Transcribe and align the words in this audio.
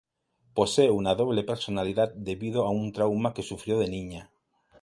Posee 0.55 0.89
una 0.89 1.13
doble 1.13 1.43
personalidad 1.43 2.11
debido 2.15 2.65
a 2.65 2.71
un 2.71 2.91
trauma 2.91 3.35
que 3.35 3.43
sufrió 3.43 3.77
de 3.77 3.87
niña. 3.87 4.31